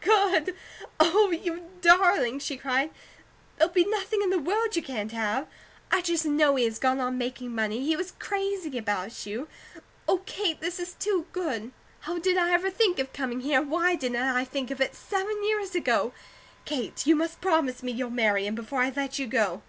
Good! 0.00 0.56
Oh, 0.98 1.30
you 1.32 1.68
darling!" 1.82 2.38
she 2.38 2.56
cried. 2.56 2.92
"There'll 3.58 3.74
be 3.74 3.84
nothing 3.84 4.22
in 4.22 4.30
the 4.30 4.38
world 4.38 4.74
you 4.74 4.82
can't 4.82 5.12
have! 5.12 5.46
I 5.90 6.00
just 6.00 6.24
know 6.24 6.56
he 6.56 6.64
had 6.64 6.80
gone 6.80 6.98
on 6.98 7.18
making 7.18 7.54
money; 7.54 7.84
he 7.84 7.94
was 7.94 8.12
crazy 8.12 8.78
about 8.78 9.26
you. 9.26 9.48
Oh, 10.08 10.22
Kate, 10.24 10.62
this 10.62 10.78
is 10.80 10.94
too 10.94 11.26
good! 11.32 11.72
How 12.00 12.18
did 12.18 12.38
I 12.38 12.52
ever 12.52 12.70
think 12.70 12.98
of 12.98 13.12
coming 13.12 13.40
here, 13.42 13.60
and 13.60 13.70
why 13.70 13.94
didn't 13.94 14.22
I 14.22 14.46
think 14.46 14.70
of 14.70 14.80
it 14.80 14.94
seven 14.94 15.44
years 15.46 15.74
ago? 15.74 16.14
Kate, 16.64 17.06
you 17.06 17.14
must 17.14 17.42
promise 17.42 17.82
me 17.82 17.92
you'll 17.92 18.08
marry 18.08 18.46
him, 18.46 18.54
before 18.54 18.80
I 18.80 18.90
let 18.96 19.18
you 19.18 19.26
go." 19.26 19.60